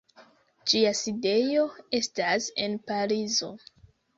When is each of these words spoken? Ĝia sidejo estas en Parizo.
Ĝia 0.71 0.93
sidejo 0.99 1.67
estas 1.99 2.51
en 2.65 2.81
Parizo. 2.89 3.53